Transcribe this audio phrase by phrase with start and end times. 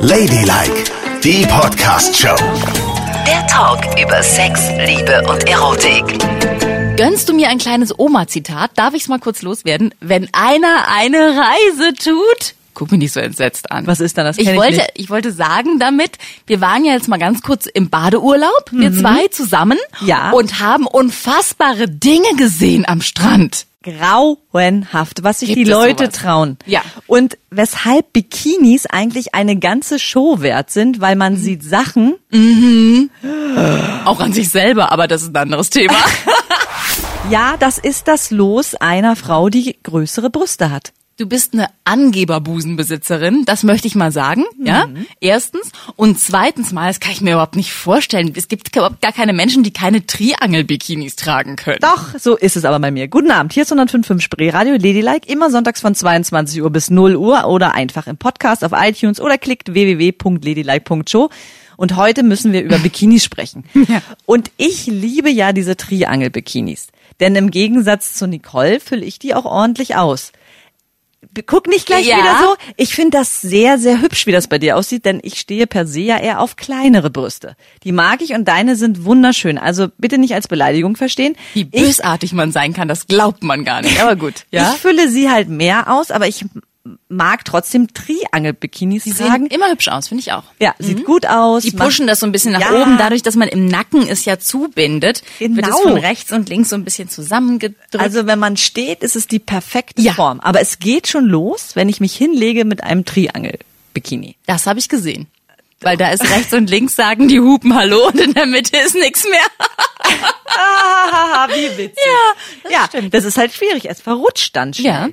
[0.00, 0.84] Ladylike,
[1.22, 2.34] die Podcast-Show.
[3.24, 6.18] Der Talk über Sex, Liebe und Erotik.
[6.96, 8.72] Gönnst du mir ein kleines Oma-Zitat?
[8.74, 9.94] Darf ich's mal kurz loswerden?
[10.00, 13.86] Wenn einer eine Reise tut, guck mich nicht so entsetzt an.
[13.86, 14.24] Was ist dann?
[14.26, 14.90] Das ich ich wollte, nicht.
[14.94, 16.18] ich wollte sagen damit,
[16.48, 20.08] wir waren ja jetzt mal ganz kurz im Badeurlaub, wir zwei zusammen, Mhm.
[20.08, 20.30] Ja.
[20.32, 23.66] und haben unfassbare Dinge gesehen am Strand.
[23.92, 26.14] Grauenhaft, was sich Gibt die Leute sowas?
[26.14, 26.56] trauen.
[26.66, 26.82] Ja.
[27.06, 32.16] Und weshalb Bikinis eigentlich eine ganze Show wert sind, weil man sieht Sachen.
[34.04, 35.94] Auch an sich selber, aber das ist ein anderes Thema.
[37.30, 40.94] Ja, das ist das Los einer Frau, die größere Brüste hat.
[41.18, 44.86] Du bist eine Angeberbusenbesitzerin, das möchte ich mal sagen, ja?
[44.86, 45.04] Mhm.
[45.18, 45.72] Erstens.
[45.96, 48.32] Und zweitens mal, das kann ich mir überhaupt nicht vorstellen.
[48.36, 51.80] Es gibt überhaupt gar keine Menschen, die keine Triangel-Bikinis tragen können.
[51.80, 53.08] Doch, so ist es aber bei mir.
[53.08, 57.16] Guten Abend, hier ist 105.5 Spree Radio Ladylike, immer sonntags von 22 Uhr bis 0
[57.16, 61.30] Uhr oder einfach im Podcast auf iTunes oder klickt www.ladylike.show.
[61.76, 63.64] Und heute müssen wir über Bikinis sprechen.
[64.26, 66.88] Und ich liebe ja diese Triangel-Bikinis.
[67.18, 70.30] Denn im Gegensatz zu Nicole fülle ich die auch ordentlich aus.
[71.46, 72.16] Guck nicht gleich Ja.
[72.16, 72.56] wieder so.
[72.76, 75.86] Ich finde das sehr, sehr hübsch, wie das bei dir aussieht, denn ich stehe per
[75.86, 77.56] se ja eher auf kleinere Brüste.
[77.84, 79.58] Die mag ich und deine sind wunderschön.
[79.58, 81.36] Also bitte nicht als Beleidigung verstehen.
[81.54, 84.00] Wie Ich bösartig man sein kann, das glaubt man gar nicht.
[84.00, 84.72] Aber gut, ja.
[84.72, 86.44] ich fülle sie halt mehr aus, aber ich
[87.08, 89.46] mag trotzdem Triangel-Bikinis Die sehen tragen.
[89.46, 90.44] immer hübsch aus, finde ich auch.
[90.60, 91.62] Ja, sieht gut aus.
[91.62, 92.82] Die pushen das so ein bisschen nach Ja.
[92.82, 95.76] oben, dadurch, dass man im Nacken es ja zubindet, wird es Genau.
[95.78, 97.98] von rechts und links so ein bisschen zusammengedrückt.
[97.98, 100.12] Also wenn man steht, ist es die perfekte Ja.
[100.14, 100.40] Form.
[100.40, 104.36] Aber es geht schon los, wenn ich mich hinlege mit einem Triangel-Bikini.
[104.46, 105.26] das habe ich gesehen.
[105.80, 108.94] Weil da ist rechts und links sagen die Hupen Hallo und in der Mitte ist
[108.96, 109.68] nichts mehr.
[110.60, 111.98] Ah, wie witzig.
[112.04, 113.84] Ja, das, ja, das ist halt schwierig.
[113.88, 114.86] Es verrutscht dann schnell.
[114.92, 115.08] Ja.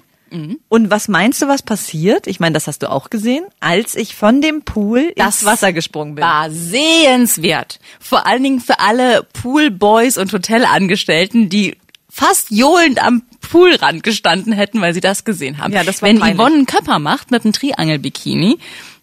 [0.67, 2.27] Und was meinst du, was passiert?
[2.27, 5.71] Ich meine, das hast du auch gesehen, als ich von dem Pool Das ins Wasser
[5.71, 6.23] gesprungen bin.
[6.25, 7.79] War sehenswert.
[7.99, 11.77] Vor allen Dingen für alle Poolboys und Hotelangestellten, die
[12.09, 15.73] fast johlend am Poolrand gestanden hätten, weil sie das gesehen haben.
[15.73, 16.37] Ja, das war Wenn peinlich.
[16.37, 18.57] Yvonne einen Köpper macht mit einem Triangel-Bikini,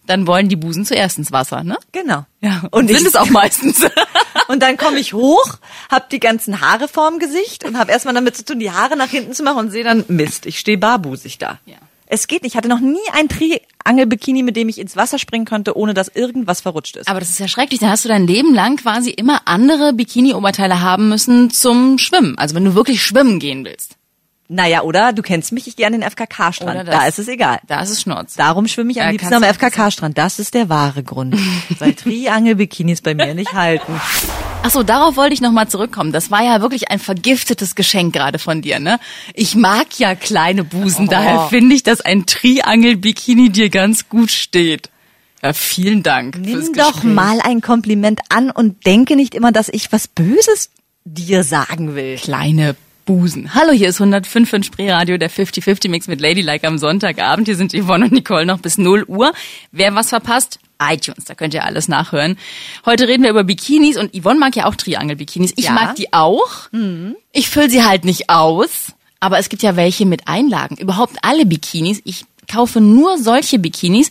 [0.05, 1.77] dann wollen die Busen zuerst ins Wasser, ne?
[1.93, 2.25] Genau.
[2.41, 3.81] Ja, Und sind ich- es auch meistens.
[4.47, 5.57] Und dann komme ich hoch,
[5.89, 9.09] hab die ganzen Haare vorm Gesicht und habe erstmal damit zu tun, die Haare nach
[9.09, 11.59] hinten zu machen und sehe dann, Mist, ich stehe barbusig da.
[11.65, 11.75] Ja.
[12.05, 12.53] Es geht nicht.
[12.53, 16.09] Ich hatte noch nie ein Triangel-Bikini, mit dem ich ins Wasser springen konnte, ohne dass
[16.09, 17.07] irgendwas verrutscht ist.
[17.07, 17.79] Aber das ist ja schrecklich.
[17.79, 22.37] Dann hast du dein Leben lang quasi immer andere Bikini-Oberteile haben müssen zum Schwimmen.
[22.37, 23.95] Also wenn du wirklich schwimmen gehen willst.
[24.49, 25.13] Naja, oder?
[25.13, 26.87] Du kennst mich, ich gehe an den FKK-Strand.
[26.87, 27.59] Da ist es egal.
[27.67, 28.35] Da ist es Schnurz.
[28.35, 30.17] Darum schwimme ich am Da liebsten am FKK-Strand.
[30.17, 31.35] Das ist der wahre Grund.
[31.79, 33.99] Weil Triangel-Bikinis bei mir nicht halten.
[34.61, 36.11] Ach so, darauf wollte ich nochmal zurückkommen.
[36.11, 38.99] Das war ja wirklich ein vergiftetes Geschenk gerade von dir, ne?
[39.33, 44.89] Ich mag ja kleine Busen, daher finde ich, dass ein Triangel-Bikini dir ganz gut steht.
[45.41, 46.37] Ja, vielen Dank.
[46.37, 50.69] Nimm doch mal ein Kompliment an und denke nicht immer, dass ich was Böses
[51.03, 52.15] dir sagen will.
[52.17, 52.75] kleine
[53.05, 53.53] Busen.
[53.53, 57.47] Hallo, hier ist 105 in Spreeradio, der 50-50 Mix mit Ladylike am Sonntagabend.
[57.47, 59.33] Hier sind Yvonne und Nicole noch bis 0 Uhr.
[59.71, 60.59] Wer was verpasst?
[60.81, 62.37] iTunes, da könnt ihr alles nachhören.
[62.85, 65.53] Heute reden wir über Bikinis und Yvonne mag ja auch Triangel-Bikinis.
[65.55, 65.71] Ich Ja.
[65.71, 66.49] mag die auch.
[67.31, 68.91] Ich fülle sie halt nicht aus,
[69.21, 70.75] aber es gibt ja welche mit Einlagen.
[70.75, 72.01] Überhaupt alle Bikinis.
[72.03, 74.09] Ich kaufe nur solche Bikinis,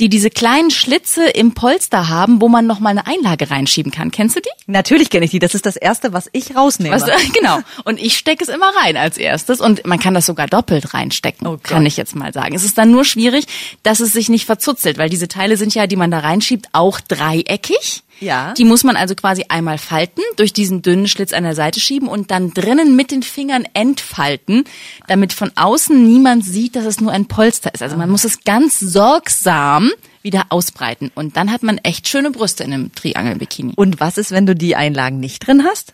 [0.00, 4.10] die diese kleinen Schlitze im Polster haben, wo man noch mal eine Einlage reinschieben kann.
[4.10, 4.48] Kennst du die?
[4.66, 5.38] Natürlich kenne ich die.
[5.38, 6.94] Das ist das Erste, was ich rausnehme.
[6.96, 7.60] Was, genau.
[7.84, 11.46] Und ich stecke es immer rein als erstes und man kann das sogar doppelt reinstecken,
[11.46, 11.64] Oh Gott.
[11.64, 12.56] kann ich jetzt mal sagen.
[12.56, 13.46] Es ist dann nur schwierig,
[13.84, 17.00] dass es sich nicht verzuzelt, weil diese Teile sind ja, die man da reinschiebt, auch
[17.00, 18.02] dreieckig.
[18.20, 18.54] Ja.
[18.54, 22.08] Die muss man also quasi einmal falten, durch diesen dünnen Schlitz an der Seite schieben
[22.08, 24.64] und dann drinnen mit den Fingern entfalten,
[25.08, 27.82] damit von außen niemand sieht, dass es nur ein Polster ist.
[27.82, 29.90] Also man muss es ganz sorgsam
[30.22, 33.74] wieder ausbreiten und dann hat man echt schöne Brüste in einem Triangel-Bikini.
[33.76, 35.92] Und was ist, wenn du die Einlagen nicht drin hast?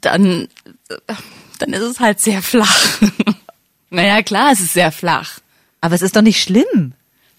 [0.00, 0.48] dann,
[1.58, 3.00] dann ist es halt sehr flach.
[3.90, 5.38] naja, klar, es ist sehr flach.
[5.80, 6.92] Aber es ist doch nicht schlimm.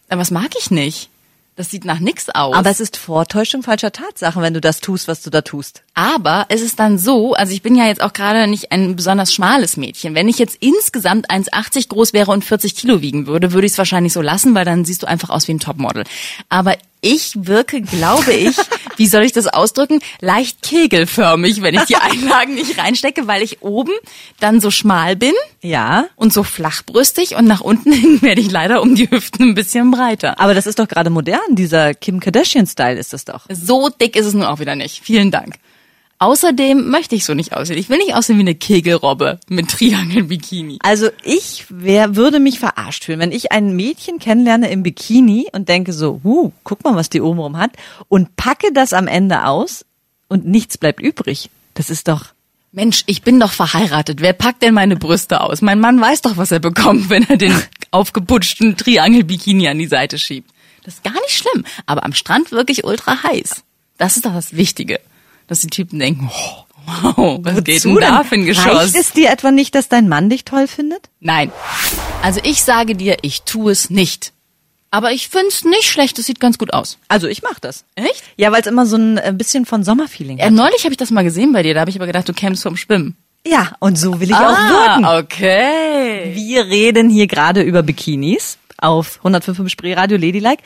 [0.10, 1.10] Aber das mag ich nicht.
[1.58, 2.56] Das sieht nach nix aus.
[2.56, 5.82] Aber es ist Vortäuschung falscher Tatsachen, wenn du das tust, was du da tust.
[5.96, 9.34] Aber es ist dann so, also ich bin ja jetzt auch gerade nicht ein besonders
[9.34, 10.14] schmales Mädchen.
[10.14, 13.78] Wenn ich jetzt insgesamt 1,80 groß wäre und 40 Kilo wiegen würde, würde ich es
[13.80, 16.04] wahrscheinlich so lassen, weil dann siehst du einfach aus wie ein Topmodel.
[16.48, 18.56] Aber ich wirke, glaube ich,
[18.98, 23.62] wie soll ich das ausdrücken, leicht kegelförmig, wenn ich die Einlagen nicht reinstecke, weil ich
[23.62, 23.94] oben
[24.40, 26.08] dann so schmal bin Ja.
[26.16, 29.92] und so flachbrüstig und nach unten hin werde ich leider um die Hüften ein bisschen
[29.92, 30.40] breiter.
[30.40, 31.40] Aber das ist doch gerade modern.
[31.52, 33.46] Dieser Kim Kardashian-Style ist das doch.
[33.50, 35.02] So dick ist es nun auch wieder nicht.
[35.04, 35.56] Vielen Dank.
[36.20, 37.78] Außerdem möchte ich so nicht aussehen.
[37.78, 40.80] Ich will nicht aussehen wie eine Kegelrobbe mit Triangel-Bikini.
[40.82, 45.70] Also ich wär, würde mich verarscht fühlen, wenn ich ein Mädchen kennenlerne im Bikini und
[45.70, 47.72] denke so, huh, guck mal, was die obenrum hat
[48.08, 49.86] und packe das am Ende aus
[50.28, 51.52] und nichts bleibt übrig.
[51.76, 52.26] Das ist doch,
[52.72, 54.20] Mensch, ich bin doch verheiratet.
[54.20, 55.62] Wer packt denn meine Brüste aus?
[55.62, 57.54] Mein Mann weiß doch, was er bekommt, wenn er den
[57.92, 60.50] aufgeputschten Triangel-Bikini an die Seite schiebt.
[60.84, 61.64] Das ist gar nicht schlimm.
[61.86, 63.64] Aber am Strand wirklich ultra heiß.
[63.98, 65.00] Das ist doch das Wichtige.
[65.48, 66.64] Dass die Typen denken, oh,
[67.16, 68.66] wow, was geht denn Wozu da für ein Geschoss?
[68.66, 71.10] Reicht es dir etwa nicht, dass dein Mann dich toll findet?
[71.20, 71.52] Nein.
[72.22, 74.34] Also ich sage dir, ich tue es nicht.
[74.90, 76.98] Aber ich find's nicht schlecht, es sieht ganz gut aus.
[77.10, 77.84] Also ich mach das.
[77.96, 78.24] Echt?
[78.38, 80.54] Ja, weil es immer so ein äh, bisschen von Sommerfeeling Ja, hat.
[80.54, 82.64] neulich habe ich das mal gesehen bei dir, da habe ich aber gedacht, du kämst
[82.64, 83.18] vom Schwimmen.
[83.46, 85.06] Ja, und so will ich auch wirken.
[85.06, 86.32] Ah, okay.
[86.34, 90.64] Wir reden hier gerade über Bikinis auf 105 Spree Radio Ladylike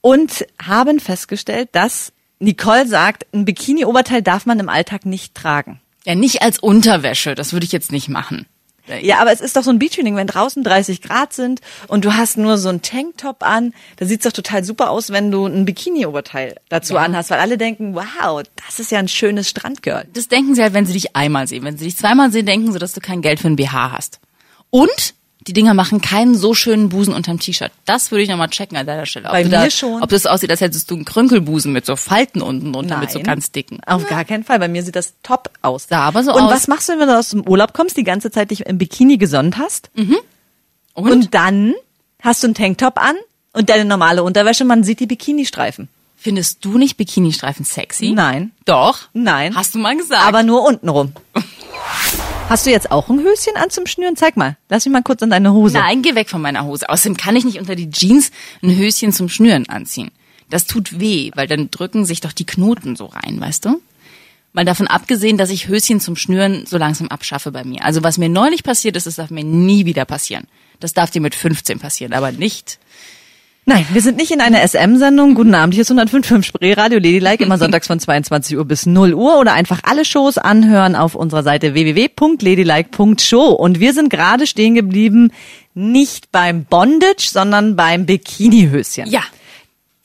[0.00, 5.80] und haben festgestellt, dass Nicole sagt, ein Bikini-Oberteil darf man im Alltag nicht tragen.
[6.04, 8.46] Ja, nicht als Unterwäsche, das würde ich jetzt nicht machen.
[9.02, 12.14] Ja, aber es ist doch so ein Beachtraining, wenn draußen 30 Grad sind und du
[12.14, 15.64] hast nur so ein Tanktop an, da sieht's doch total super aus, wenn du ein
[15.64, 20.06] Bikini-Oberteil dazu anhast, weil alle denken, wow, das ist ja ein schönes Strandgirl.
[20.14, 21.64] Das denken sie halt, wenn sie dich einmal sehen.
[21.64, 24.20] Wenn sie dich zweimal sehen, denken sie, dass du kein Geld für ein BH hast.
[24.70, 25.14] Und
[25.48, 27.72] die Dinger machen keinen so schönen Busen unterm T-Shirt.
[27.86, 29.26] Das würde ich nochmal checken an deiner Stelle.
[29.26, 30.02] Ob Bei mir da, schon.
[30.02, 33.20] Ob das aussieht, als hättest du einen Krünkelbusen mit so Falten unten drunter, mit so
[33.20, 33.80] ganz dicken.
[33.86, 34.58] Auf gar keinen Fall.
[34.58, 35.86] Bei mir sieht das top aus.
[35.88, 36.52] Sah aber so Und aus.
[36.52, 39.16] was machst du, wenn du aus dem Urlaub kommst, die ganze Zeit dich im Bikini
[39.16, 39.90] gesonnt hast?
[39.96, 41.10] Und?
[41.10, 41.74] Und dann
[42.22, 43.16] hast du einen Tanktop an
[43.52, 45.88] und deine normale Unterwäsche, man sieht die Bikini-Streifen.
[46.16, 48.10] Findest du nicht Bikini-Streifen sexy?
[48.10, 48.50] Nein.
[48.64, 49.08] Doch?
[49.14, 49.54] Nein.
[49.56, 50.26] Hast du mal gesagt.
[50.26, 51.12] Aber nur untenrum.
[52.48, 54.16] Hast du jetzt auch ein Höschen an zum Schnüren?
[54.16, 54.56] Zeig mal.
[54.70, 55.76] Lass mich mal kurz an deine Hose.
[55.76, 56.88] Nein, geh weg von meiner Hose.
[56.88, 58.30] Außerdem kann ich nicht unter die Jeans
[58.62, 60.10] ein Höschen zum Schnüren anziehen.
[60.48, 63.82] Das tut weh, weil dann drücken sich doch die Knoten so rein, weißt du?
[64.54, 67.84] Mal davon abgesehen, dass ich Höschen zum Schnüren so langsam abschaffe bei mir.
[67.84, 70.46] Also was mir neulich passiert ist, das darf mir nie wieder passieren.
[70.80, 72.78] Das darf dir mit 15 passieren, aber nicht.
[73.68, 75.34] Nein, wir sind nicht in einer SM-Sendung.
[75.34, 79.12] Guten Abend, hier ist 105.5 Spree Radio Ladylike, immer sonntags von 22 Uhr bis 0
[79.12, 83.50] Uhr oder einfach alle Shows anhören auf unserer Seite www.ladylike.show.
[83.50, 85.32] Und wir sind gerade stehen geblieben,
[85.74, 89.06] nicht beim Bondage, sondern beim Bikini-Höschen.
[89.06, 89.20] Ja.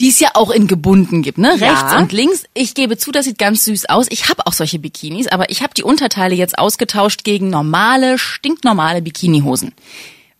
[0.01, 1.55] Die es ja auch in gebunden gibt, ne?
[1.57, 1.71] Ja.
[1.71, 2.43] Rechts und links.
[2.53, 4.07] Ich gebe zu, das sieht ganz süß aus.
[4.09, 9.01] Ich habe auch solche Bikinis, aber ich habe die Unterteile jetzt ausgetauscht gegen normale, stinknormale
[9.01, 9.71] Bikinihosen.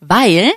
[0.00, 0.52] Weil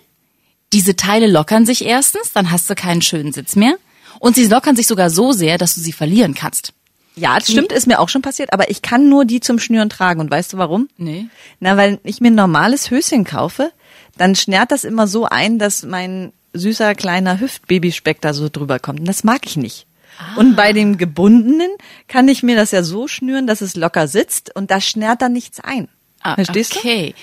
[0.77, 3.77] diese Teile lockern sich erstens, dann hast du keinen schönen Sitz mehr.
[4.19, 6.71] Und sie lockern sich sogar so sehr, dass du sie verlieren kannst.
[7.15, 9.89] Ja, das stimmt, ist mir auch schon passiert, aber ich kann nur die zum Schnüren
[9.89, 10.19] tragen.
[10.19, 10.87] Und weißt du warum?
[10.97, 11.25] Nee.
[11.59, 13.71] Na, weil ich mir ein normales Höschen kaufe,
[14.17, 18.99] dann schnärt das immer so ein, dass mein süßer kleiner Hüftbabyspeck da so drüber kommt.
[18.99, 19.87] Und das mag ich nicht.
[20.35, 21.71] Und bei dem gebundenen
[22.07, 25.33] kann ich mir das ja so schnüren, dass es locker sitzt und da schnärt dann
[25.33, 25.87] nichts ein.
[26.21, 26.79] Ah, Verstehst du?
[26.79, 27.15] okay.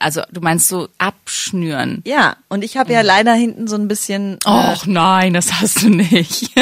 [0.00, 2.02] Also du meinst so abschnüren.
[2.06, 4.38] Ja, und ich habe ja leider hinten so ein bisschen.
[4.44, 6.50] äh, Och nein, das hast du nicht.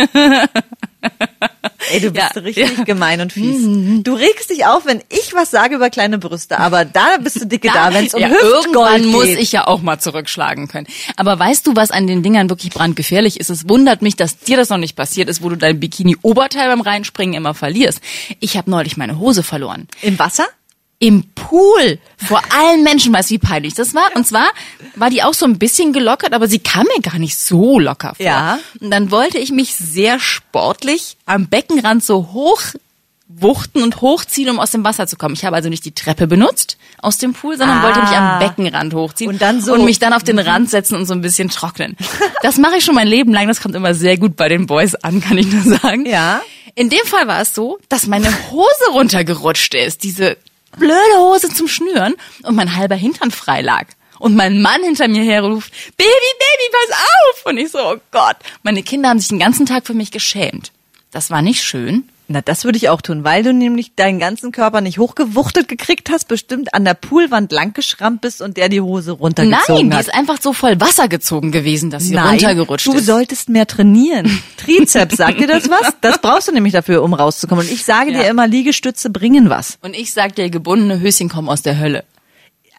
[1.90, 2.84] ey, du bist ja, richtig ja.
[2.84, 3.62] gemein und fies.
[4.02, 7.46] Du regst dich auf, wenn ich was sage über kleine Brüste, aber da bist du
[7.46, 9.12] dicke da, wenn es um ja, Hüftgold irgendwann geht.
[9.12, 10.86] muss ich ja auch mal zurückschlagen können.
[11.16, 13.50] Aber weißt du, was an den Dingern wirklich brandgefährlich ist?
[13.50, 16.80] Es wundert mich, dass dir das noch nicht passiert ist, wo du dein Bikini-Oberteil beim
[16.80, 18.00] Reinspringen immer verlierst.
[18.40, 19.88] Ich habe neulich meine Hose verloren.
[20.02, 20.46] Im Wasser?
[20.98, 24.06] Im Pool vor allen Menschen, weißt du, wie peinlich das war?
[24.14, 24.46] Und zwar
[24.94, 28.14] war die auch so ein bisschen gelockert, aber sie kam mir gar nicht so locker
[28.14, 28.24] vor.
[28.24, 28.58] Ja.
[28.80, 32.60] Und dann wollte ich mich sehr sportlich am Beckenrand so hoch
[33.28, 35.34] wuchten und hochziehen, um aus dem Wasser zu kommen.
[35.34, 37.82] Ich habe also nicht die Treppe benutzt aus dem Pool, sondern Ah.
[37.82, 40.94] wollte mich am Beckenrand hochziehen Und dann so- und mich dann auf den Rand setzen
[40.94, 41.96] und so ein bisschen trocknen.
[42.42, 43.48] Das mache ich schon mein Leben lang.
[43.48, 46.06] Das kommt immer sehr gut bei den Boys an, kann ich nur sagen.
[46.06, 46.40] Ja.
[46.76, 50.36] In dem Fall war es so, dass meine Hose runtergerutscht ist, diese
[50.76, 53.86] blöde Hose zum Schnüren und mein halber Hintern frei lag.
[54.18, 57.46] Und mein Mann hinter mir herruft, Baby, Baby, pass auf!
[57.46, 58.36] Und ich so, oh Gott.
[58.62, 60.72] Meine Kinder haben sich den ganzen Tag für mich geschämt.
[61.10, 62.08] Das war nicht schön.
[62.28, 66.10] Na, das würde ich auch tun, weil du nämlich deinen ganzen Körper nicht hochgewuchtet gekriegt
[66.10, 70.02] hast, bestimmt an der Poolwand langgeschrammt bist und der die Hose runtergezogen Nein, die hat.
[70.08, 73.06] ist einfach so voll Wasser gezogen gewesen, dass sie runtergerutscht du ist.
[73.06, 74.42] solltest mehr trainieren.
[74.56, 75.92] Trizeps, sagt dir das was?
[76.00, 77.64] Das brauchst du nämlich dafür, um rauszukommen.
[77.64, 78.22] Und ich sage Ja.
[78.22, 79.78] dir immer, Liegestütze bringen was.
[79.82, 82.02] Und ich sag dir, gebundene Höschen kommen aus der Hölle.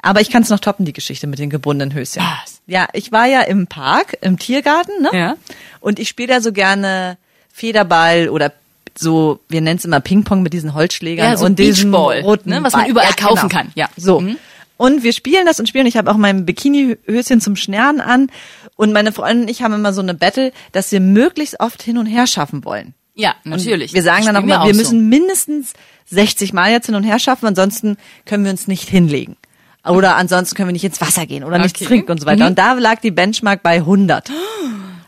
[0.02, 2.22] Aber ich kann es noch toppen, die Geschichte mit den gebundenen Höschen.
[2.22, 2.60] Was?
[2.68, 5.10] Ja, ich war ja im Park, im Tiergarten, ne?
[5.14, 5.36] Ja.
[5.80, 7.18] Und ich spiele da so gerne
[7.52, 8.52] Federball oder
[9.00, 12.50] so, wir nennen es immer Ping-Pong mit diesen Holzschlägern Ja, so und diesem Beachball, roten
[12.50, 13.88] ne, was man überall kaufen kann, ja.
[13.96, 14.22] So.
[14.22, 14.38] Mhm.
[14.78, 15.88] Und wir spielen das und spielen.
[15.88, 18.30] Ich habe auch mein Bikini-Höschen zum Schnären an.
[18.76, 21.98] Und meine Freundin und ich haben immer so eine Battle, dass wir möglichst oft hin
[21.98, 22.94] und her schaffen wollen.
[23.16, 23.94] Ja, natürlich.
[23.94, 25.74] Wir sagen dann auch mal, wir wir müssen mindestens
[26.12, 29.36] 60 Mal jetzt hin und her schaffen, ansonsten können wir uns nicht hinlegen.
[29.84, 31.88] Oder ansonsten können wir nicht ins Wasser gehen oder nichts Okay.
[31.88, 32.44] trinken und so weiter.
[32.44, 32.50] Mhm.
[32.50, 34.32] Und da lag die Benchmark bei 100.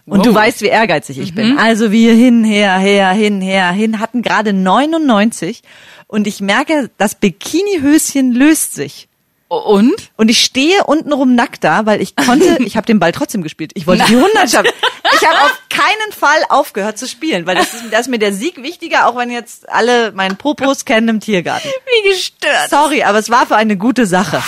[0.10, 0.26] Und Wow.
[0.28, 1.58] du weißt, wie ehrgeizig ich bin.
[1.58, 5.62] Also wir hin, her, her, hin, her, hin, hatten gerade 99
[6.08, 9.08] und ich merke, das Bikinihöschen löst sich.
[9.48, 10.12] Und?
[10.16, 13.72] Und ich stehe untenrum nackt da, weil ich konnte, ich habe den Ball trotzdem gespielt.
[13.74, 14.70] Ich wollte die 100 schaffen.
[15.16, 18.32] Ich habe auf keinen Fall aufgehört zu spielen, weil das ist, das ist mir der
[18.32, 21.68] Sieg wichtiger, auch wenn jetzt alle meinen Popos kennen im Tiergarten.
[21.86, 22.70] Wie gestört.
[22.70, 24.44] Sorry, aber es war für eine gute Sache.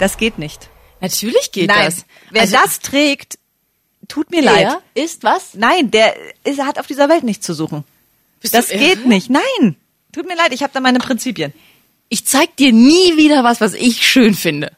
[0.00, 0.70] Das geht nicht.
[1.00, 2.04] Natürlich geht Nein, das.
[2.30, 3.38] wer Also, das trägt,
[4.08, 4.78] tut mir leid.
[4.94, 5.54] der ist was?
[5.54, 7.84] Nein, der ist, hat auf dieser Welt nichts zu suchen.
[8.40, 9.30] Bist Das geht nicht.
[9.30, 9.76] Nein.
[10.12, 11.52] Tut mir leid, ich habe da meine Prinzipien.
[12.08, 14.72] Ich zeig dir nie wieder was, was ich schön finde.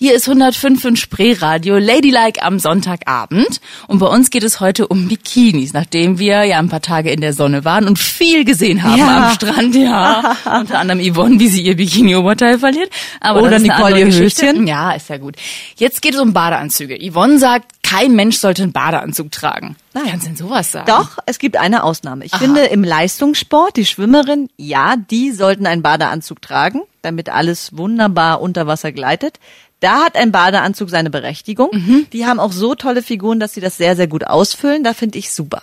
[0.00, 3.60] Hier ist 105 in Spreeradio, Ladylike am Sonntagabend.
[3.88, 7.20] Und bei uns geht es heute um Bikinis, nachdem wir ja ein paar Tage in
[7.20, 9.26] der Sonne waren und viel gesehen haben Ja.
[9.30, 10.36] am Strand, ja.
[10.60, 12.90] Unter anderem Yvonne, wie sie ihr Bikini-Oberteil verliert.
[13.20, 14.46] Aber Oder Nicole ihr Geschichte.
[14.46, 14.68] Höschen.
[14.68, 15.34] Ja, ist ja gut.
[15.76, 16.96] Jetzt geht es um Badeanzüge.
[17.10, 19.76] Yvonne sagt, kein Mensch sollte einen Badeanzug tragen.
[19.94, 20.04] Nein.
[20.10, 20.86] Kannst du denn sowas sagen?
[20.86, 22.24] Doch, es gibt eine Ausnahme.
[22.24, 28.40] Ich finde, im Leistungssport, die Schwimmerin, ja, die sollten einen Badeanzug tragen, damit alles wunderbar
[28.40, 29.40] unter Wasser gleitet.
[29.80, 31.70] Da hat ein Badeanzug seine Berechtigung.
[32.12, 34.84] Die haben auch so tolle Figuren, dass sie das sehr, sehr gut ausfüllen.
[34.84, 35.62] Da finde ich super.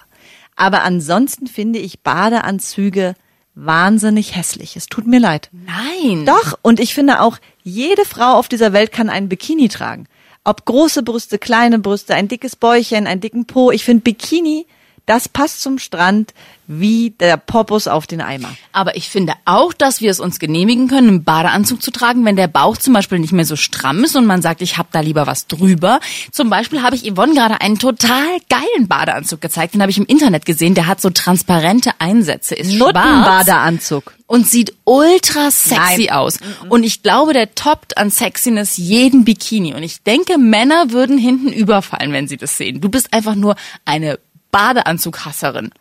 [0.56, 3.16] Aber ansonsten finde ich Badeanzüge
[3.56, 4.76] wahnsinnig hässlich.
[4.76, 5.50] Es tut mir leid.
[5.52, 6.26] Nein.
[6.26, 10.08] Doch, und ich finde auch, jede Frau auf dieser Welt kann einen Bikini tragen.
[10.46, 13.72] Ob große Brüste, kleine Brüste, ein dickes Bäuchchen, einen dicken Po.
[13.72, 14.68] Ich finde Bikini,
[15.06, 16.34] das passt zum Strand
[16.68, 18.56] wie der Popus auf den Eimer.
[18.72, 22.36] Aber ich finde auch, dass wir es uns genehmigen können, einen Badeanzug zu tragen, wenn
[22.36, 25.02] der Bauch zum Beispiel nicht mehr so stramm ist und man sagt, ich habe da
[25.02, 26.00] lieber was drüber.
[26.32, 29.76] Zum Beispiel habe ich Yvonne gerade einen total geilen Badeanzug gezeigt.
[29.76, 30.74] Den habe ich im Internet gesehen.
[30.74, 34.14] Der hat so transparente Einsätze, ist Nuttenbadeanzug.
[34.26, 36.10] und sieht ultra sexy Nein.
[36.10, 36.40] aus.
[36.70, 39.76] Und ich glaube, der toppt an Sexiness jeden Bikini.
[39.76, 42.82] Und ich denke, Männer würden hinten überfallen, wenn sie das sehen.
[42.82, 44.18] Du bist einfach nur eine
[44.56, 45.72] Badeanzughasserin.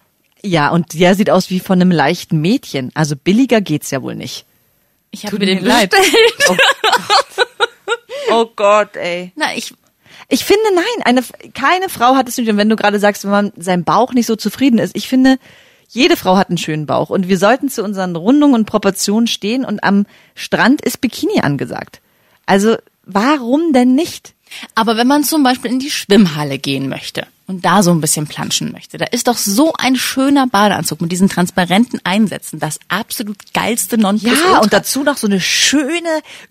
[0.43, 2.91] Ja, und der sieht aus wie von einem leichten Mädchen.
[2.95, 4.47] Also billiger geht's ja wohl nicht.
[5.13, 5.91] Ich habe mir den leid.
[5.91, 6.35] bestellt.
[6.51, 6.57] Oh
[7.07, 7.49] Gott.
[8.31, 9.33] oh Gott, ey.
[9.37, 9.75] Na, ich
[10.29, 11.23] Ich finde, nein, eine,
[11.55, 12.49] keine Frau hat es nicht.
[12.49, 15.39] Und wenn du gerade sagst, wenn man seinem Bauch nicht so zufrieden ist, ich finde,
[15.89, 17.11] jede Frau hat einen schönen Bauch.
[17.11, 19.65] Und wir sollten zu unseren Rundungen und Proportionen stehen.
[19.65, 20.05] Und am
[20.35, 22.01] Strand ist Bikini angesagt.
[22.45, 24.35] Also, warum denn nicht?
[24.75, 28.27] Aber wenn man zum Beispiel in die Schwimmhalle gehen möchte und da so ein bisschen
[28.27, 33.53] planschen möchte, da ist doch so ein schöner Badeanzug mit diesen transparenten Einsätzen das absolut
[33.53, 34.53] geilste Nonplusultra.
[34.53, 36.09] Ja, und dazu noch so eine schöne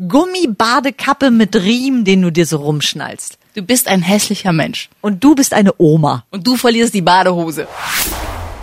[0.08, 3.38] Gummibadekappe mit Riemen, den du dir so rumschnallst.
[3.56, 6.26] du bist ein hässlicher Mensch Und du bist eine Oma.
[6.32, 7.68] und du verlierst die Badehose.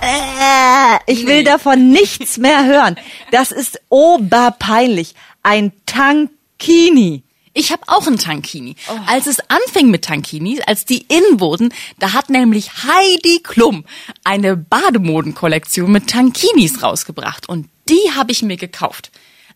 [0.02, 2.96] Äh, ich will davon nichts mehr hören.
[3.32, 5.14] Das ist oberpeinlich.
[5.42, 7.22] Ein Tankini.
[7.61, 8.75] Ich habe auch einen Tankini.
[9.07, 13.85] Als es anfing mit Tankinis, als die in wurden, da hat nämlich Heidi Klum
[14.25, 19.11] eine Bademodenkollektion mit Tankinis rausgebracht und die habe ich mir gekauft.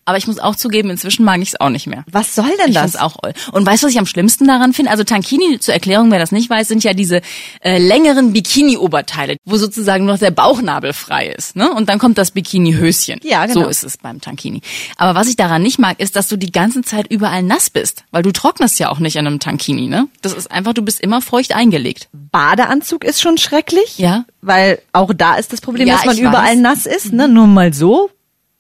[0.07, 2.05] Aber ich muss auch zugeben, inzwischen mag ich es auch nicht mehr.
[2.11, 2.83] Was soll denn Ich das?
[2.93, 3.33] find's auch oll.
[3.53, 4.91] Und weißt du, was ich am schlimmsten daran finde?
[4.91, 7.23] Also Tankini, zur Erklärung, wer das nicht weiß, sind ja diese
[7.63, 11.57] äh, längeren Bikini-Oberteile, wo sozusagen noch der Bauchnabel frei ist.
[11.57, 11.73] Ne?
[11.73, 13.21] Und dann kommt das Bikini-Höschen.
[13.23, 13.63] Ja, genau.
[13.63, 14.61] So ist es beim Tankini.
[14.97, 18.05] Aber was ich daran nicht mag, ist, dass du die ganze Zeit überall nass bist.
[18.11, 19.87] Weil du trocknest ja auch nicht an einem Tankini.
[19.87, 20.09] Ne?
[20.23, 22.09] Das ist einfach, du bist immer feucht eingelegt.
[22.13, 23.99] Badeanzug ist schon schrecklich.
[23.99, 24.25] Ja.
[24.43, 26.59] Weil auch da ist das Problem, Ja, dass man ich überall weiß.
[26.59, 27.13] Nass ist.
[27.13, 27.29] Ne?
[27.29, 28.11] Nur mal so.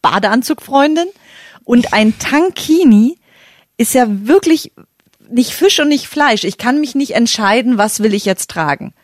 [0.02, 1.06] Badeanzug, Freundin.
[1.64, 3.18] Und ein Tankini
[3.76, 4.72] ist ja wirklich
[5.28, 6.44] nicht Fisch und nicht Fleisch.
[6.44, 8.94] Ich kann mich nicht entscheiden, was will ich jetzt tragen.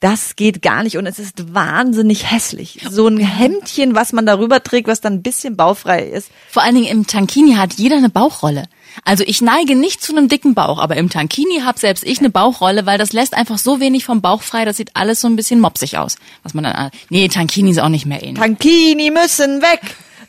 [0.00, 2.86] Das geht gar nicht und es ist wahnsinnig hässlich.
[2.88, 6.30] So ein Hemdchen, was man darüber trägt, was dann ein bisschen baufrei ist.
[6.50, 8.66] Vor allen Dingen im Tankini hat jeder eine Bauchrolle.
[9.04, 12.30] Also ich neige nicht zu einem dicken Bauch, aber im Tankini habe selbst ich eine
[12.30, 15.34] Bauchrolle, weil das lässt einfach so wenig vom Bauch frei, das sieht alles so ein
[15.34, 16.16] bisschen mopsig aus.
[16.44, 18.36] Was man dann, nee, Tankini ist auch nicht mehr in.
[18.36, 19.80] Tankini müssen weg.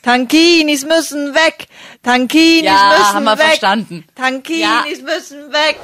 [0.01, 1.67] Tankinis müssen weg.
[2.03, 3.45] Tankinis Ja, müssen haben wir weg.
[3.45, 4.05] verstanden.
[4.15, 4.83] Tankinis Ja.
[5.03, 5.79] müssen weg.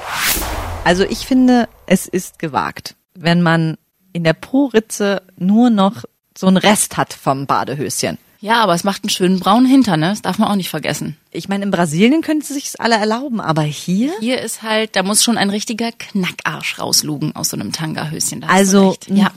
[0.84, 3.78] Also ich finde, es ist gewagt, wenn man
[4.14, 6.04] in der Po-Ritze nur noch
[6.38, 8.18] so einen Rest hat vom Badehöschen.
[8.40, 10.10] Ja, aber es macht einen schönen braunen Hintern, ne?
[10.10, 11.18] Das darf man auch nicht vergessen.
[11.32, 14.14] Ich meine, in Brasilien können sie sich alle erlauben, aber hier?
[14.20, 18.44] Hier ist halt, da muss schon ein richtiger Knackarsch rauslugen aus so einem Tanga-Höschen.
[18.44, 19.32] Also ja.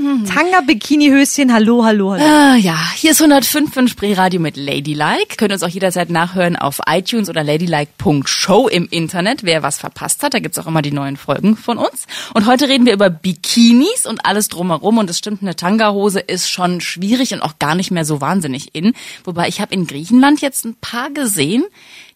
[0.26, 2.24] Tanga, Bikini-Höschen, hallo, hallo, hallo.
[2.24, 5.36] Ah, ja, hier ist 105 von Spreeradio mit Ladylike.
[5.36, 10.34] Könnt uns auch jederzeit nachhören auf iTunes oder ladylike.show im Internet, wer was verpasst hat.
[10.34, 12.06] Da gibt's auch immer die neuen Folgen von uns.
[12.34, 14.98] Und heute reden wir über Bikinis und alles drumherum.
[14.98, 18.74] Und es stimmt, eine Tanga-Hose ist schon schwierig und auch gar nicht mehr so wahnsinnig
[18.74, 18.94] in.
[19.24, 21.64] Wobei ich habe in Griechenland jetzt ein paar gesehen,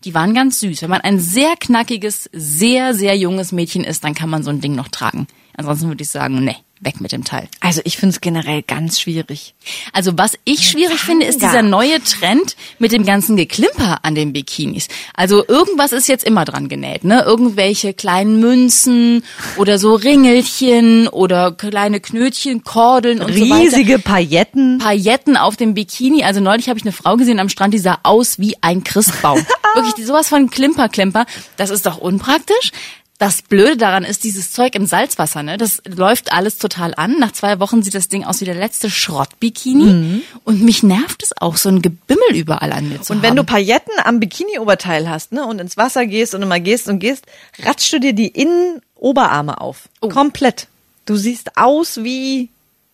[0.04, 0.82] die waren ganz süß.
[0.82, 4.60] Wenn man ein sehr knackiges, sehr, sehr junges Mädchen ist, dann kann man so ein
[4.60, 5.26] Ding noch tragen.
[5.56, 7.48] Ansonsten würde ich sagen, nee, weg mit dem Teil.
[7.60, 9.54] Also ich finde es generell ganz schwierig.
[9.92, 11.04] Also was ich schwierig Tanga.
[11.04, 14.88] finde, ist dieser neue Trend mit dem ganzen Geklimper an den Bikinis.
[15.14, 17.22] Also irgendwas ist jetzt immer dran genäht, ne?
[17.22, 19.24] Irgendwelche kleinen Münzen
[19.56, 23.62] oder so Ringelchen oder kleine Knötchen, Kordeln und so weiter.
[23.62, 24.78] Riesige Pailletten.
[24.78, 26.24] Pailletten auf dem Bikini.
[26.24, 29.44] Also neulich habe ich eine Frau gesehen am Strand, die sah aus wie ein Christbaum.
[29.74, 31.26] Wirklich sowas von Klimper, Klimper.
[31.56, 32.70] Das ist doch unpraktisch.
[33.18, 35.56] Das Blöde daran ist dieses Zeug im Salzwasser, ne?
[35.56, 37.16] Das läuft alles total an.
[37.21, 40.23] Nach zwei Wochen sieht das Ding aus wie der letzte Schrottbikini.
[40.44, 43.23] Und mich nervt es auch, so ein Gebimmel überall an mir zu Und haben.
[43.23, 46.99] wenn du Pailletten am Bikini-Oberteil hast, ne, und ins Wasser gehst und immer gehst und
[46.99, 47.25] gehst,
[47.62, 49.88] ratschst du dir die Innenoberarme auf.
[50.00, 50.09] Oh.
[50.09, 50.66] Komplett.
[51.06, 52.49] Du siehst aus wie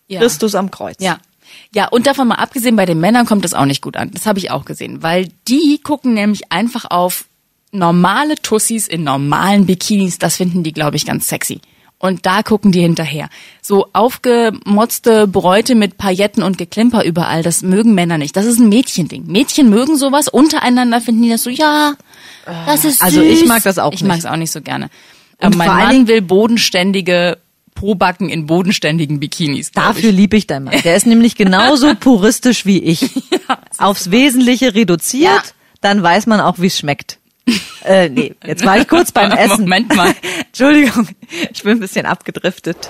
[0.07, 0.19] Ja.
[0.19, 0.97] Christus am Kreuz.
[0.99, 1.17] Ja.
[1.73, 4.11] Ja, und davon mal abgesehen, bei den Männern kommt das auch nicht gut an.
[4.11, 7.25] Das habe ich auch gesehen, weil die gucken nämlich einfach auf
[7.71, 10.17] normale Tussis in normalen Bikinis.
[10.19, 11.59] Das finden die, glaube ich, ganz sexy.
[11.97, 13.29] Und da gucken die hinterher.
[13.61, 18.35] So aufgemotzte Bräute mit Pailletten und Geklimper überall, das mögen Männer nicht.
[18.35, 19.25] Das ist ein Mädchending.
[19.27, 20.27] Mädchen mögen sowas.
[20.27, 21.93] Untereinander finden die das so, ja,
[22.65, 23.01] das ist süß.
[23.01, 24.07] Also ich mag das auch Ich nicht.
[24.07, 24.85] mag es auch nicht so gerne.
[25.37, 27.37] Und Aber mein vor allen Mann will bodenständige
[27.75, 29.67] Pobacken in bodenständigen Bikinis.
[29.67, 29.73] ich.
[29.73, 30.81] Dafür liebe ich deinen Mann.
[30.83, 33.09] Der ist nämlich genauso puristisch wie ich.
[33.77, 35.41] Aufs Wesentliche reduziert, Ja.
[35.81, 37.19] dann weiß man auch, wie es schmeckt.
[37.83, 39.61] Äh, nee, jetzt war ich kurz beim Essen.
[39.61, 40.13] Moment mal.
[40.47, 41.07] Entschuldigung,
[41.51, 42.89] ich bin ein bisschen abgedriftet.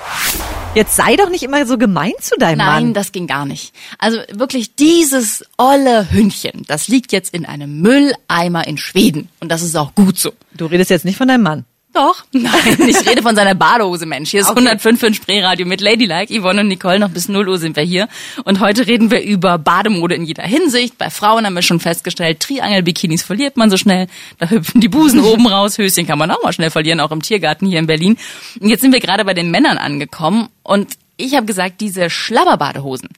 [0.75, 2.93] Jetzt sei doch nicht immer so gemein zu deinem Nein, Mann.
[2.93, 3.73] das ging gar nicht.
[3.97, 9.29] Also wirklich dieses olle Hündchen, das liegt jetzt in einem Mülleimer in Schweden.
[9.39, 10.33] Und das ist auch gut so.
[10.53, 11.65] Du redest jetzt nicht von deinem Mann.
[11.93, 12.23] Doch.
[12.31, 14.31] Nein, ich rede von seiner Badehose, Mensch.
[14.31, 16.33] Hier ist 105 in Spreeradio mit Ladylike.
[16.33, 18.07] Yvonne und Nicole, noch bis 0 Uhr sind wir hier.
[18.45, 20.97] Und heute reden wir über Bademode in jeder Hinsicht.
[20.97, 24.07] Bei Frauen haben wir schon festgestellt, Triangel-Bikinis verliert man so schnell.
[24.37, 25.77] Da hüpfen die Busen oben raus.
[25.77, 28.17] Höschen kann man auch mal schnell verlieren, auch im Tiergarten hier in Berlin.
[28.59, 30.47] Und jetzt sind wir gerade bei den Männern angekommen.
[30.63, 33.09] Und ich habe gesagt, diese Schlabberbadehosen,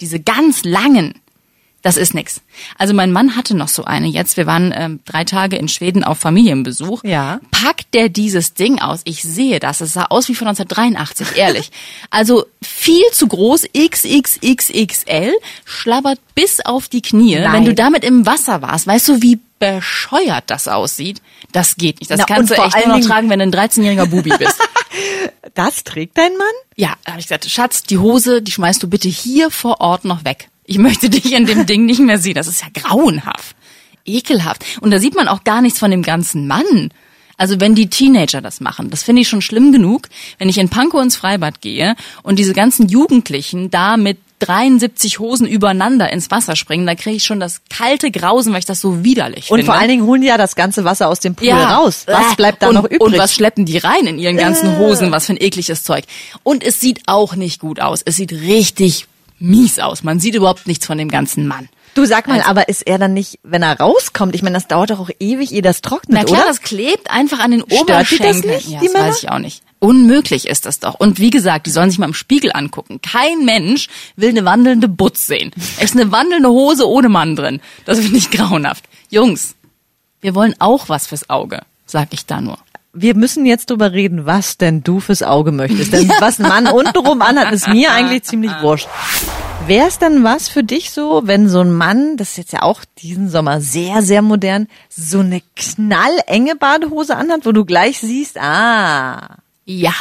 [0.00, 1.14] diese ganz langen,
[1.82, 2.40] das ist nix.
[2.78, 4.36] Also mein Mann hatte noch so eine jetzt.
[4.36, 7.02] Wir waren ähm, drei Tage in Schweden auf Familienbesuch.
[7.04, 7.40] Ja.
[7.50, 9.00] Packt der dieses Ding aus?
[9.04, 9.80] Ich sehe das.
[9.80, 11.70] Es sah aus wie von 1983, ehrlich.
[12.10, 15.32] Also viel zu groß, XXXXL,
[15.64, 17.36] schlabbert bis auf die Knie.
[17.38, 17.52] Nein.
[17.52, 21.22] Wenn du damit im Wasser warst, weißt du, wie bescheuert das aussieht?
[21.52, 22.10] Das geht nicht.
[22.10, 24.56] Das Na, kannst du echt nur noch Dingen- tragen, wenn du ein 13-jähriger Bubi bist.
[25.54, 26.46] Das trägt dein Mann?
[26.76, 30.04] Ja, da habe ich gesagt, Schatz, die Hose, die schmeißt du bitte hier vor Ort
[30.04, 30.48] noch weg.
[30.72, 32.32] Ich möchte dich in dem Ding nicht mehr sehen.
[32.32, 33.54] Das ist ja grauenhaft.
[34.06, 34.64] Ekelhaft.
[34.80, 36.88] Und da sieht man auch gar nichts von dem ganzen Mann.
[37.36, 40.08] Also wenn die Teenager das machen, das finde ich schon schlimm genug,
[40.38, 45.46] wenn ich in Pankow ins Freibad gehe und diese ganzen Jugendlichen da mit 73 Hosen
[45.46, 49.04] übereinander ins Wasser springen, da kriege ich schon das kalte Grausen, weil ich das so
[49.04, 49.64] widerlich Und finde.
[49.72, 52.04] vor allen Dingen holen die ja das ganze Wasser aus dem Pool raus.
[52.06, 52.36] Was Äh.
[52.36, 53.00] bleibt da und, noch übrig?
[53.02, 54.78] Und was schleppen die rein in ihren ganzen Äh.
[54.78, 55.12] Hosen?
[55.12, 56.04] Was für ein ekliges Zeug.
[56.44, 58.02] Und es sieht auch nicht gut aus.
[58.02, 59.06] Es sieht richtig
[59.42, 60.02] mies aus.
[60.02, 61.68] Man sieht überhaupt nichts von dem ganzen Mann.
[61.94, 64.34] du sag mal, Also- aber ist er dann nicht, wenn er rauskommt?
[64.34, 66.48] Ich meine, das dauert doch auch ewig, ehe das trocknet, Na klar, oder?
[66.48, 68.42] das klebt einfach an den Stört die Oberschenkeln.
[68.42, 69.08] das nicht, ja, die das Männer?
[69.08, 69.62] weiß ich auch nicht.
[69.78, 70.94] Unmöglich ist das doch.
[70.94, 73.00] Und wie gesagt, die sollen sich mal im Spiegel angucken.
[73.02, 75.50] Kein Mensch will eine wandelnde Butz sehen.
[75.76, 77.60] Es ist eine wandelnde Hose ohne Mann drin.
[77.84, 78.84] Das finde ich grauenhaft.
[79.10, 79.54] Jungs,
[80.20, 82.58] wir wollen auch was fürs Auge, sag ich da nur.
[82.92, 85.92] Wir müssen jetzt drüber reden, was denn du fürs Auge möchtest.
[85.92, 88.88] Denn was ein Mann untenrum anhat, ist mir eigentlich ziemlich wurscht.
[89.66, 92.62] Wäre es denn was für dich so, wenn so ein Mann, das ist jetzt ja
[92.62, 98.38] auch diesen Sommer sehr, sehr modern, so eine knallenge Badehose anhat, wo du gleich siehst,
[98.38, 99.94] ah, Ja,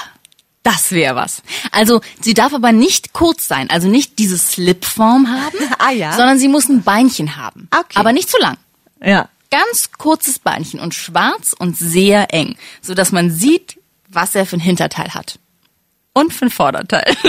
[0.63, 1.43] das wäre was.
[1.71, 6.11] Also sie darf aber nicht kurz sein, also nicht diese Slipform haben, Ah, ja.
[6.13, 7.67] sondern sie muss ein Beinchen haben.
[7.71, 7.99] Okay.
[7.99, 8.57] Aber nicht zu lang.
[9.01, 9.29] ja.
[9.51, 14.57] Ganz kurzes Beinchen und schwarz und sehr eng, so dass man sieht, was er für
[14.57, 15.37] ein Hinterteil hat.
[16.13, 17.15] Und für ein Vorderteil.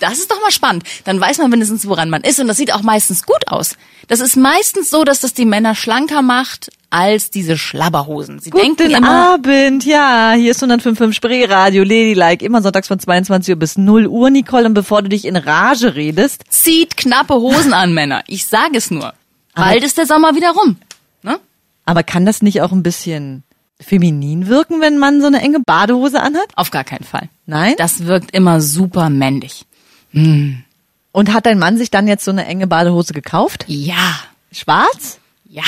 [0.00, 0.82] Das ist doch mal spannend.
[1.04, 2.40] Dann weiß man mindestens, woran man ist.
[2.40, 3.76] Und das sieht auch meistens gut aus.
[4.08, 8.40] Das ist meistens so, dass das die Männer schlanker macht als diese Schlabberhosen.
[8.40, 13.54] Sie denken Guten immer, Abend, ja, hier ist 105.5 Spreeradio, Ladylike, immer sonntags von 22
[13.54, 17.72] Uhr bis 0 Uhr, Nicole, und bevor du dich in Rage redest, zieht knappe Hosen
[17.72, 18.24] an, Männer.
[18.26, 19.14] Ich sage es nur.
[19.54, 20.76] Bald ist der Sommer wieder rum.
[21.22, 21.38] Ne?
[21.84, 23.42] aber kann das nicht auch ein bisschen
[23.80, 26.46] feminin wirken, wenn man so eine enge Badehose anhat?
[26.56, 27.28] Auf gar keinen Fall.
[27.46, 27.74] Nein?
[27.78, 29.64] Das wirkt immer super männlich.
[30.12, 33.64] Und hat dein Mann sich dann jetzt so eine enge Badehose gekauft?
[33.66, 34.20] Ja.
[34.52, 35.18] Schwarz?
[35.44, 35.64] Ja.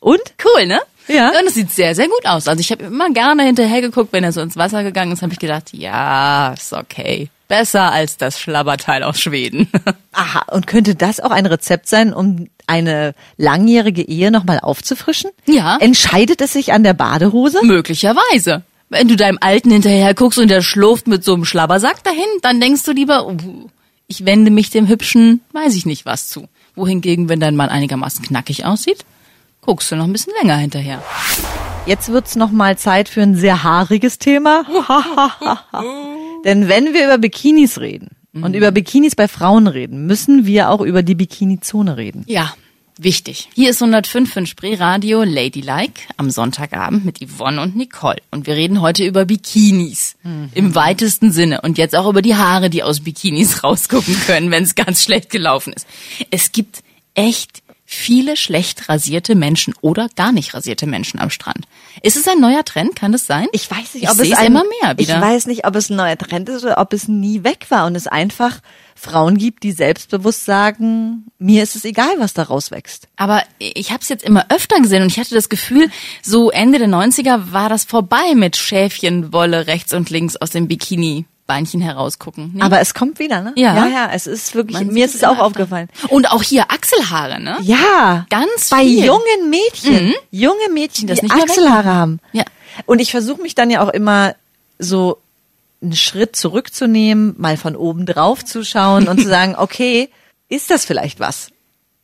[0.00, 0.20] Und?
[0.44, 0.80] Cool, ne?
[1.08, 1.28] Ja.
[1.28, 2.48] Und es sieht sehr, sehr gut aus.
[2.48, 5.32] Also ich habe immer gerne hinterher geguckt, wenn er so ins Wasser gegangen ist, habe
[5.32, 7.28] ich gedacht, ja, ist okay.
[7.48, 9.68] Besser als das Schlabberteil aus Schweden.
[10.12, 15.30] Aha, und könnte das auch ein Rezept sein, um eine langjährige Ehe nochmal aufzufrischen?
[15.46, 15.78] Ja.
[15.78, 17.64] Entscheidet es sich an der Badehose?
[17.64, 18.62] Möglicherweise.
[18.88, 22.60] Wenn du deinem Alten hinterher guckst und der schlurft mit so einem Schlabbersack dahin, dann
[22.60, 23.36] denkst du lieber, uh,
[24.06, 26.48] ich wende mich dem hübschen, weiß ich nicht was zu.
[26.74, 29.04] Wohingegen, wenn dein Mann einigermaßen knackig aussieht,
[29.62, 31.02] guckst du noch ein bisschen länger hinterher.
[31.86, 34.64] Jetzt wird's noch mal Zeit für ein sehr haariges Thema.
[36.44, 40.80] Denn wenn wir über Bikinis reden und über Bikinis bei Frauen reden, müssen wir auch
[40.80, 42.24] über die Bikini-Zone reden.
[42.26, 42.54] Ja,
[42.96, 43.48] wichtig.
[43.54, 48.22] Hier ist 105 von Spree Radio Ladylike am Sonntagabend mit Yvonne und Nicole.
[48.30, 50.16] Und wir reden heute über Bikinis
[50.54, 54.64] im weitesten Sinne und jetzt auch über die Haare, die aus Bikinis rausgucken können, wenn
[54.64, 55.86] es ganz schlecht gelaufen ist.
[56.30, 56.82] Es gibt
[57.14, 57.61] echt
[57.94, 61.66] viele schlecht rasierte Menschen oder gar nicht rasierte Menschen am Strand.
[62.02, 62.96] Ist es ein neuer Trend?
[62.96, 63.46] Kann das sein?
[63.52, 65.16] Ich weiß nicht, Ich ob es ein, immer mehr wieder.
[65.16, 67.86] Ich weiß nicht, ob es ein neuer Trend ist oder ob es nie weg war
[67.86, 68.60] und es einfach
[68.94, 73.08] Frauen gibt, die selbstbewusst sagen, mir ist es egal, was da rauswächst.
[73.16, 75.90] Aber ich habe es jetzt immer öfter gesehen und ich hatte das Gefühl,
[76.22, 80.68] so Ende der 90er war das vorbei mit Schäfchenwolle rechts und links aus dem
[81.46, 82.52] Bikini-Beinchen herausgucken.
[82.54, 82.62] Nee?
[82.62, 83.52] Aber es kommt wieder, ne?
[83.56, 83.74] Ja.
[83.74, 85.44] Ja, ja, es ist wirklich, Man mir ist es auch öfter.
[85.44, 85.88] aufgefallen.
[86.08, 87.58] Und auch hier Achselhaare, ne?
[87.62, 88.26] Ja.
[88.30, 89.04] Ganz Bei viel.
[89.04, 90.14] jungen Mädchen.
[90.30, 92.20] Junge Mädchen, das die nicht mehr Achselhaare haben.
[92.32, 92.44] Ja.
[92.86, 94.34] Und ich versuche mich dann ja auch immer
[94.78, 95.18] so
[95.82, 100.10] einen Schritt zurückzunehmen, mal von oben drauf zu schauen und zu sagen, okay,
[100.48, 101.48] ist das vielleicht was?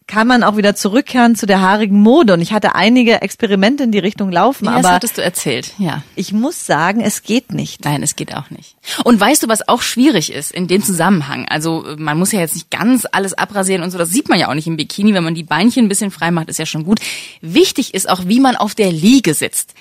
[0.09, 2.33] Kann man auch wieder zurückkehren zu der haarigen Mode?
[2.33, 5.75] Und ich hatte einige Experimente in die Richtung laufen, Ja, das aber hattest du erzählt,
[5.77, 6.03] ja.
[6.17, 7.85] ich muss sagen, es geht nicht.
[7.85, 8.75] Nein, es geht auch nicht.
[9.05, 11.47] Und weißt du, was auch schwierig ist in dem Zusammenhang?
[11.49, 14.49] Also man muss ja jetzt nicht ganz alles abrasieren und so, das sieht man ja
[14.49, 15.13] auch nicht im Bikini.
[15.13, 17.01] Wenn man die Beinchen ein bisschen frei macht, ist ja schon gut.
[17.43, 19.75] Wichtig ist auch, wie man auf der Liege sitzt.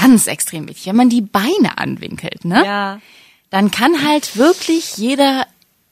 [0.00, 0.86] Ganz extrem wichtig.
[0.86, 2.64] Wenn man die Beine anwinkelt, ne?
[2.64, 2.98] Ja.
[3.50, 5.46] Dann kann halt wirklich jeder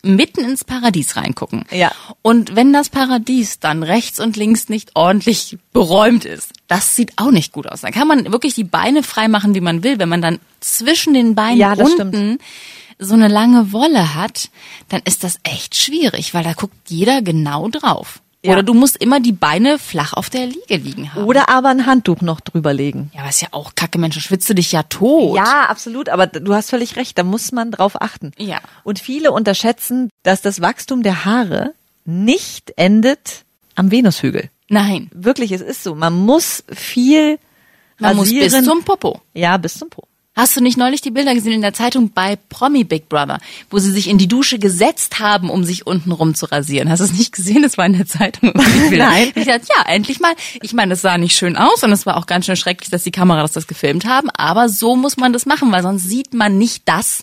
[0.04, 1.64] mitten ins Paradies reingucken.
[1.70, 1.92] Ja.
[2.22, 7.30] Und wenn das Paradies dann rechts und links nicht ordentlich beräumt ist, das sieht auch
[7.30, 7.82] nicht gut aus.
[7.82, 9.98] Dann kann man wirklich die Beine frei machen, wie man will.
[9.98, 12.38] Wenn man dann zwischen den Beinen Ja, unten
[12.98, 14.50] so eine lange Wolle hat,
[14.88, 18.20] dann ist das echt schwierig, weil da guckt jeder genau drauf.
[18.44, 18.52] Ja.
[18.52, 21.24] Oder du musst immer die Beine flach auf der Liege liegen haben.
[21.24, 23.10] Oder aber ein Handtuch noch drüber legen.
[23.14, 25.36] ja, aber ist ja auch kacke, Mensch, schwitzt du dich ja tot.
[25.36, 28.32] Ja, absolut, aber du hast völlig recht, da muss man drauf achten.
[28.36, 28.60] Ja.
[28.82, 31.72] Und viele unterschätzen, dass das Wachstum der Haare
[32.04, 33.44] nicht endet
[33.76, 34.50] am Venushügel.
[34.68, 35.94] Nein, Wirklich, es ist so.
[35.94, 37.38] Man muss viel
[37.98, 38.50] man muss rasieren.
[38.50, 39.20] bis zum Popo.
[39.32, 40.02] ja, bis zum Po.
[40.36, 43.38] Hast du nicht neulich die Bilder gesehen in der Zeitung bei Promi Big Brother,
[43.70, 46.90] wo sie sich in die Dusche gesetzt haben, um sich unten rum zu rasieren?
[46.90, 47.62] Hast du es nicht gesehen?
[47.62, 48.52] Das war in der Zeitung.
[48.90, 49.30] Nein.
[49.36, 50.34] Ich dachte, ja, endlich mal.
[50.60, 53.04] Ich meine, es sah nicht schön aus und es war auch ganz schön schrecklich, dass
[53.04, 54.28] die Kameras das gefilmt haben.
[54.30, 57.22] Aber so muss man das machen, weil sonst sieht man nicht das,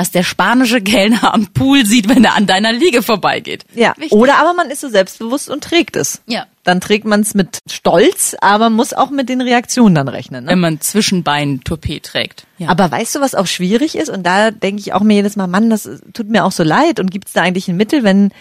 [0.00, 3.66] was der spanische Kellner am Pool sieht, wenn er an deiner Liege vorbeigeht.
[3.74, 3.92] Ja.
[3.98, 4.12] Wichtig.
[4.12, 6.22] Oder aber man ist so selbstbewusst und trägt es.
[6.24, 6.46] Ja.
[6.64, 10.44] Dann trägt man es mit Stolz, aber muss auch mit den Reaktionen dann rechnen.
[10.44, 10.52] Ne?
[10.52, 12.46] Wenn man Zwischenbein Toupet trägt.
[12.56, 12.70] Ja.
[12.70, 14.08] Aber weißt du, was auch schwierig ist?
[14.08, 16.98] Und da denke ich auch mir jedes Mal, Mann, das tut mir auch so leid.
[16.98, 18.32] Und gibt es da eigentlich ein Mittel, wenn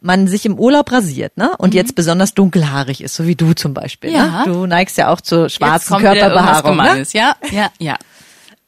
[0.00, 1.50] man sich im Urlaub rasiert, ne?
[1.58, 4.10] Und jetzt besonders dunkelhaarig ist, so wie du zum Beispiel.
[4.10, 4.16] Mhm.
[4.16, 4.46] Ja.
[4.46, 4.52] Ne?
[4.52, 6.76] Du neigst ja auch zur Jetzt schwarzen Körperbehaarung.
[6.76, 7.04] Ne?
[7.12, 7.96] Ja, ja, ja.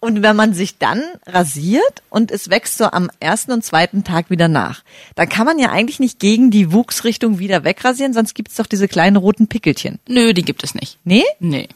[0.02, 4.30] Und wenn man sich dann rasiert und es wächst so am ersten und zweiten Tag
[4.30, 4.82] wieder nach,
[5.14, 8.88] dann kann man ja eigentlich nicht gegen die Wuchsrichtung wieder wegrasieren, sonst gibt's doch diese
[8.88, 10.00] kleinen roten Pickelchen.
[10.08, 10.98] Nö, die gibt es nicht.
[11.04, 11.22] Nee?
[11.38, 11.68] Nee.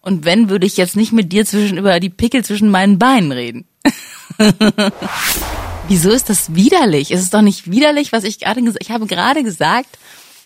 [0.00, 3.30] Und wenn, würde ich jetzt nicht mit dir zwischen, über die Pickel zwischen meinen Beinen
[3.30, 3.66] reden.
[5.88, 7.10] Wieso ist das widerlich?
[7.10, 9.98] Es ist doch nicht widerlich, was ich gerade gesagt Ich habe gerade gesagt,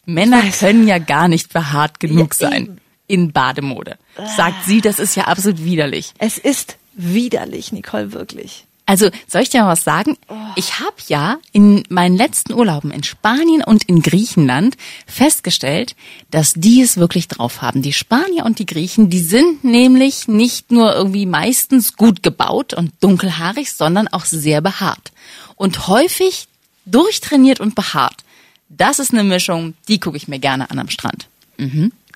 [0.05, 3.99] Männer können ja gar nicht behaart genug Ja, sein in Bademode.
[4.37, 6.13] Sagt sie, das ist ja absolut widerlich.
[6.19, 8.67] Es ist widerlich, Nicole, wirklich.
[8.89, 10.17] Also, soll ich dir mal was sagen?
[10.57, 15.95] Ich habe ja in meinen letzten Urlauben in Spanien und in Griechenland festgestellt,
[16.31, 17.83] dass die es wirklich drauf haben.
[17.83, 22.93] Die Spanier und die Griechen, die sind nämlich nicht nur irgendwie meistens gut gebaut und
[23.01, 25.13] dunkelhaarig, sondern auch sehr behaart.
[25.57, 26.49] Und häufig
[26.87, 28.25] durchtrainiert und behaart.
[28.71, 31.29] Das ist eine Mischung, die gucke ich mir gerne an am Strand.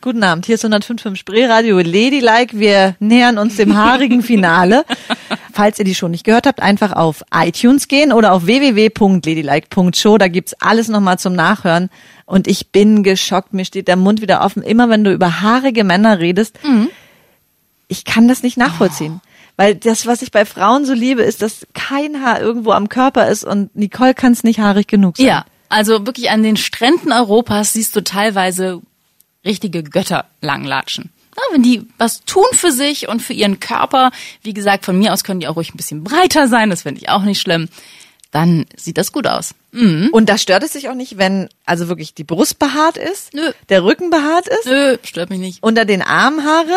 [0.05, 2.59] Guten Abend, hier ist 105.5 Spreeradio Ladylike.
[2.59, 4.85] Wir nähern uns dem haarigen Finale.
[5.53, 10.19] Falls ihr die schon nicht gehört habt, einfach auf iTunes gehen oder auf www.ladylike.show.
[10.19, 11.89] Da gibt's alles nochmal zum Nachhören.
[12.27, 14.65] Und ich bin geschockt, mir steht der Mund wieder offen.
[14.65, 16.59] Immer wenn du über haarige Männer redest,
[17.87, 19.21] ich kann das nicht nachvollziehen.
[19.57, 23.29] Weil das, was ich bei Frauen so liebe, ist, dass kein Haar irgendwo am Körper
[23.29, 25.27] ist und Nicole kann es nicht haarig genug sein.
[25.27, 28.83] Ja, also wirklich an den Stränden Europas siehst du teilweise
[29.45, 31.11] richtige Götter langlatschen.
[31.37, 34.11] Ja, wenn die was tun für sich und für ihren Körper,
[34.43, 37.01] wie gesagt, von mir aus können die auch ruhig ein bisschen breiter sein, das finde
[37.01, 37.69] ich auch nicht schlimm,
[38.31, 39.55] dann sieht das gut aus.
[39.73, 43.53] Und da stört es sich auch nicht, wenn also wirklich die Brust behaart ist, Nö.
[43.71, 45.63] der Rücken behaart ist, Nö, stört mich nicht.
[45.63, 46.77] unter den Armhaare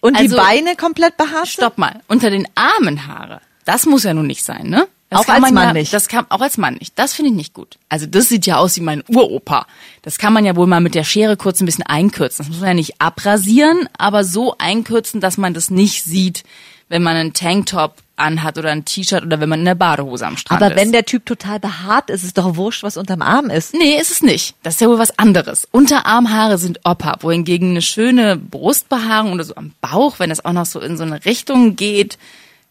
[0.00, 1.52] und Also- die Beine komplett behaart sind.
[1.52, 3.40] Stopp mal, unter den Armenhaare.
[3.64, 4.88] Das muss ja nun nicht sein, ne?
[5.08, 5.92] Das Auch als man Mann ja, nicht.
[5.92, 6.98] Das kann auch als Mann nicht.
[6.98, 7.78] Das finde ich nicht gut.
[7.88, 9.66] Also das sieht ja aus wie mein Uropa.
[10.02, 12.44] Das kann man ja wohl mal mit der Schere kurz ein bisschen einkürzen.
[12.44, 16.42] Das muss man ja nicht abrasieren, aber so einkürzen, dass man das nicht sieht,
[16.88, 20.36] wenn man einen Tanktop anhat oder ein T-Shirt oder wenn man in der Badehose am
[20.36, 20.80] Strand Aber ist.
[20.80, 23.74] wenn der Typ total behaart ist, ist es doch wurscht, was unterm Arm ist.
[23.74, 24.54] Nee, ist es nicht.
[24.62, 25.68] Das ist ja wohl was anderes.
[25.70, 30.66] Unterarmhaare sind Opa, wohingegen eine schöne Brustbehaarung oder so am Bauch, wenn das auch noch
[30.66, 32.18] so in so eine Richtung geht,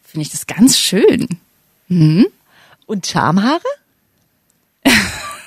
[0.04, 1.28] finde ich das ganz schön.
[1.88, 3.60] Und Schamhaare?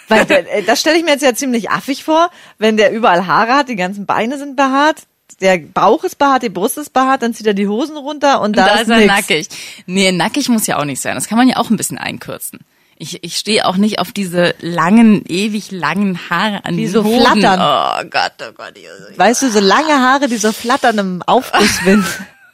[0.08, 3.26] Weil der, äh, das stelle ich mir jetzt ja ziemlich affig vor, wenn der überall
[3.26, 5.02] Haare hat, die ganzen Beine sind behaart,
[5.40, 8.56] der Bauch ist behaart, die Brust ist behaart, dann zieht er die Hosen runter und
[8.56, 9.06] da, Da, ist, ist er nix.
[9.14, 9.48] nackig.
[9.86, 11.14] Nee, nackig muss ja auch nicht sein.
[11.14, 12.60] Das kann man ja auch ein bisschen einkürzen.
[12.96, 17.04] Ich, ich stehe auch nicht auf diese langen, ewig langen Haare an Die den so
[17.04, 17.20] Hoden.
[17.20, 17.60] flattern.
[17.60, 18.72] Oh Gott, oh Gott.
[18.76, 22.04] ich- Weißt du, so lange Haare, die so flattern im Aufgusswind.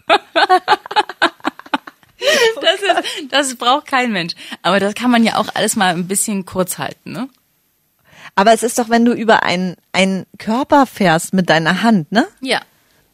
[2.61, 4.35] Das, ist, das braucht kein Mensch.
[4.63, 7.29] Aber das kann man ja auch alles mal ein bisschen kurz halten, ne?
[8.37, 12.27] Aber es ist doch, wenn du über einen, einen Körper fährst mit deiner Hand, ne?
[12.41, 12.61] Ja.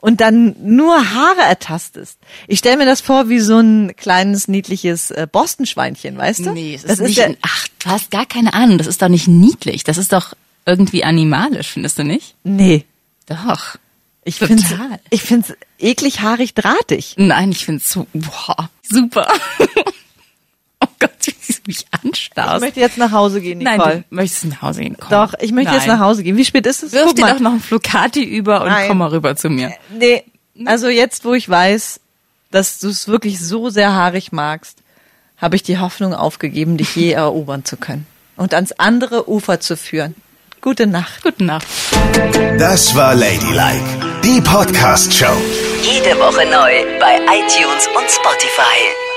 [0.01, 2.19] Und dann nur Haare ertastest.
[2.47, 6.53] Ich stelle mir das vor wie so ein kleines, niedliches äh, Bostonschweinchen, weißt du?
[6.53, 7.19] Nee, es das ist, nicht.
[7.19, 8.79] ja, ach, du hast gar keine Ahnung.
[8.79, 9.85] Das ist doch nicht niedlich.
[9.85, 10.33] Das ist doch
[10.65, 12.35] irgendwie animalisch, findest du nicht?
[12.45, 12.85] nee.
[13.27, 13.77] Doch.
[14.25, 14.63] Ich finde
[15.11, 17.15] ich find's eklig haarig drahtig.
[17.17, 19.27] Nein, ich find's so, boah, super.
[20.81, 22.61] oh Gott, wie du mich Ich anstarrst.
[22.61, 24.05] möchte jetzt nach Hause gehen, Nein, Nicole.
[24.11, 24.97] du möchtest nach Hause gehen.
[25.01, 25.11] Komm.
[25.11, 25.99] Doch, ich möchte jetzt Nein.
[25.99, 26.37] nach Hause gehen.
[26.37, 26.93] Wie spät ist es?
[26.93, 27.33] Wirf Guck dir mal.
[27.35, 28.89] doch noch ein Flocati über und Nein.
[28.89, 29.73] komm mal rüber zu mir.
[29.99, 30.25] Nee,
[30.67, 32.01] also jetzt, wo ich weiß,
[32.51, 34.79] dass du es wirklich so sehr haarig magst,
[35.39, 38.07] habe ich die Hoffnung aufgegeben, dich je erobern zu können
[38.37, 40.15] und ans andere Ufer zu führen.
[40.61, 41.23] Gute Nacht.
[41.23, 41.67] Gute Nacht.
[42.59, 43.83] Das war Ladylike,
[44.25, 45.37] die Podcast-Show.
[45.83, 49.10] Jede Woche neu bei iTunes und Spotify.